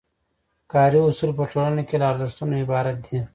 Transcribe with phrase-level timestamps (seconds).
[0.71, 3.19] کاري اصول په ټولنه کې له ارزښتونو عبارت دي.